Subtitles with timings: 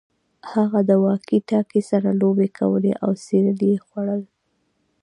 [0.51, 4.21] هغه د واکي ټاکي سره لوبې کولې او سیریل یې خوړل